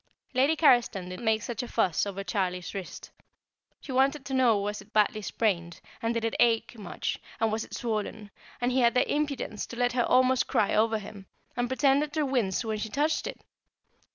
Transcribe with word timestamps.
Lady 0.33 0.55
Carriston 0.55 1.09
did 1.09 1.19
make 1.19 1.43
such 1.43 1.61
a 1.61 1.67
fuss 1.67 2.07
over 2.07 2.23
Charlie's 2.23 2.73
wrist. 2.73 3.11
She 3.81 3.91
wanted 3.91 4.25
to 4.25 4.33
know 4.33 4.57
was 4.57 4.81
it 4.81 4.91
badly 4.93 5.21
sprained, 5.21 5.79
and 6.01 6.11
did 6.15 6.25
it 6.25 6.33
ache 6.39 6.75
much, 6.75 7.19
and 7.39 7.51
was 7.51 7.63
it 7.63 7.75
swollen, 7.75 8.31
and 8.59 8.71
he 8.71 8.79
had 8.79 8.95
the 8.95 9.07
impudence 9.07 9.67
to 9.67 9.77
let 9.77 9.93
her 9.93 10.01
almost 10.03 10.47
cry 10.47 10.73
over 10.73 10.97
him, 10.97 11.27
and 11.55 11.67
pretended 11.69 12.13
to 12.13 12.25
wince 12.25 12.65
when 12.65 12.79
she 12.79 12.89
touched 12.89 13.27
it! 13.27 13.41